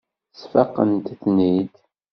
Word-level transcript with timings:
Sfaqent-ten-id. 0.39 1.73